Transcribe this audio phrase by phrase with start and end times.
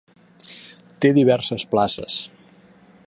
[1.05, 2.19] Té diverses places.